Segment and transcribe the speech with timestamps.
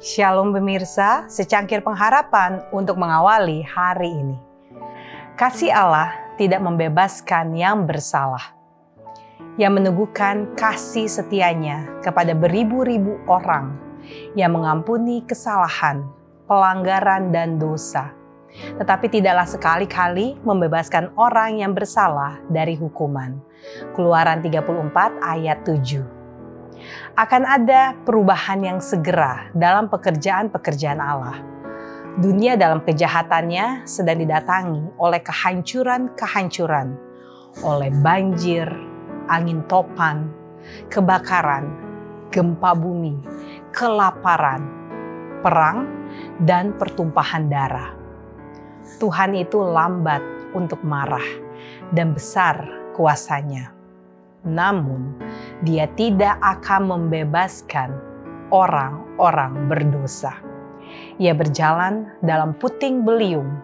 [0.00, 4.40] Shalom pemirsa, secangkir pengharapan untuk mengawali hari ini.
[5.36, 8.56] Kasih Allah tidak membebaskan yang bersalah.
[9.60, 13.76] Yang meneguhkan kasih setianya kepada beribu-ribu orang
[14.32, 16.08] yang mengampuni kesalahan,
[16.48, 18.16] pelanggaran, dan dosa.
[18.80, 23.36] Tetapi tidaklah sekali-kali membebaskan orang yang bersalah dari hukuman.
[23.92, 24.64] Keluaran 34
[25.20, 26.19] ayat 7
[27.14, 31.38] akan ada perubahan yang segera dalam pekerjaan-pekerjaan Allah.
[32.18, 36.88] Dunia dalam kejahatannya sedang didatangi oleh kehancuran-kehancuran,
[37.62, 38.66] oleh banjir,
[39.30, 40.28] angin topan,
[40.90, 41.70] kebakaran,
[42.34, 43.14] gempa bumi,
[43.70, 44.66] kelaparan,
[45.40, 45.86] perang,
[46.42, 47.94] dan pertumpahan darah.
[48.98, 50.20] Tuhan itu lambat
[50.52, 51.24] untuk marah
[51.94, 52.58] dan besar
[52.98, 53.80] kuasanya
[54.46, 55.20] namun
[55.60, 57.92] dia tidak akan membebaskan
[58.48, 60.32] orang-orang berdosa.
[61.20, 63.60] Ia berjalan dalam puting beliung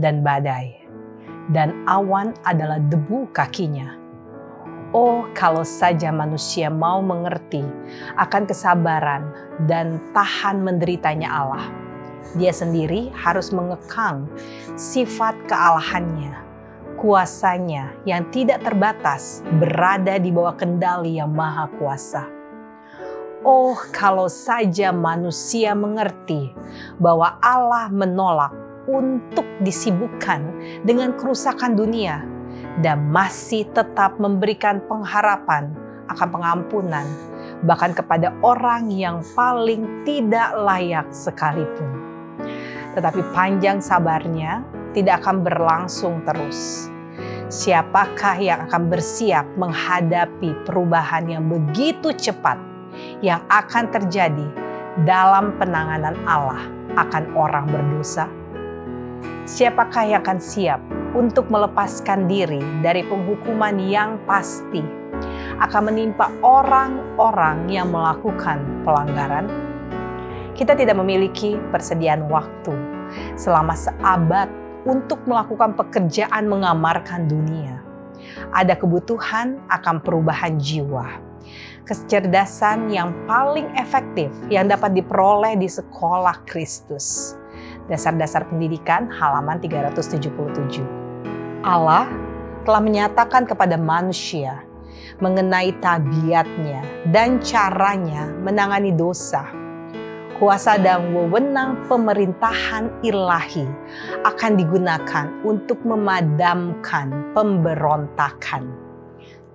[0.00, 0.74] dan badai,
[1.52, 3.94] dan awan adalah debu kakinya.
[4.96, 7.60] Oh, kalau saja manusia mau mengerti
[8.16, 9.28] akan kesabaran
[9.68, 11.68] dan tahan menderitanya Allah,
[12.40, 14.24] dia sendiri harus mengekang
[14.74, 16.45] sifat kealahannya
[16.96, 22.24] kuasanya yang tidak terbatas berada di bawah kendali yang maha kuasa.
[23.46, 26.50] Oh, kalau saja manusia mengerti
[26.98, 28.50] bahwa Allah menolak
[28.90, 30.50] untuk disibukkan
[30.82, 32.26] dengan kerusakan dunia
[32.82, 35.70] dan masih tetap memberikan pengharapan
[36.10, 37.06] akan pengampunan,
[37.66, 42.02] bahkan kepada orang yang paling tidak layak sekalipun.
[42.96, 44.64] Tetapi panjang sabarnya
[44.96, 46.88] tidak akan berlangsung terus.
[47.52, 52.58] Siapakah yang akan bersiap menghadapi perubahan yang begitu cepat
[53.20, 54.48] yang akan terjadi
[55.04, 56.64] dalam penanganan Allah
[56.96, 58.26] akan orang berdosa?
[59.46, 60.80] Siapakah yang akan siap
[61.14, 64.82] untuk melepaskan diri dari penghukuman yang pasti
[65.62, 69.46] akan menimpa orang-orang yang melakukan pelanggaran?
[70.58, 72.74] Kita tidak memiliki persediaan waktu
[73.38, 77.82] selama seabad untuk melakukan pekerjaan mengamarkan dunia.
[78.54, 81.20] Ada kebutuhan akan perubahan jiwa.
[81.86, 87.38] Kecerdasan yang paling efektif yang dapat diperoleh di sekolah Kristus.
[87.86, 90.82] Dasar-dasar pendidikan halaman 377.
[91.62, 92.10] Allah
[92.66, 94.66] telah menyatakan kepada manusia
[95.22, 96.82] mengenai tabiatnya
[97.14, 99.65] dan caranya menangani dosa
[100.36, 103.64] kuasa dan wewenang pemerintahan ilahi
[104.28, 108.68] akan digunakan untuk memadamkan pemberontakan.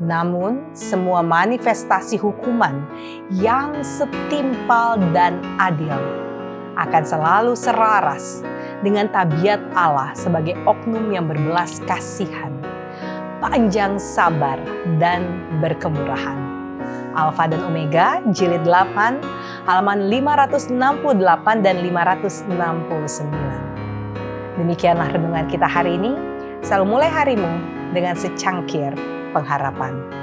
[0.02, 2.82] Namun, semua manifestasi hukuman
[3.30, 5.94] yang setimpal dan adil
[6.74, 8.42] akan selalu selaras
[8.82, 12.50] dengan tabiat Allah sebagai oknum yang berbelas kasihan,
[13.38, 14.58] panjang sabar,
[14.98, 15.22] dan
[15.62, 16.52] berkemurahan.
[17.12, 19.20] Alfa dan Omega, jilid 8,
[19.66, 24.58] halaman 568 dan 569.
[24.58, 26.14] Demikianlah renungan kita hari ini.
[26.62, 27.50] Selalu mulai harimu
[27.94, 28.94] dengan secangkir
[29.34, 30.21] pengharapan.